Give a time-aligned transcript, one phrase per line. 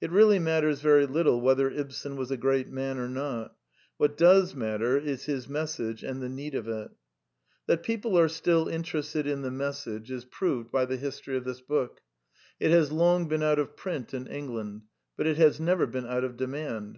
[0.00, 3.54] It really matters very little whether Ibsen was a great man or not:
[3.98, 6.90] what does matter is his message and the need of it.
[7.66, 10.96] That people are still interested in the message Preface: 1913 ix is proved by the
[10.96, 12.00] history of this book.
[12.58, 14.84] It has long been out of print in England;
[15.18, 16.96] but it has never been out of demand.